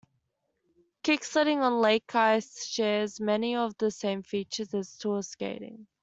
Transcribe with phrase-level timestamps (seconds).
[1.03, 5.85] Kicksledding on lake ice shares many of the same features as tour skating.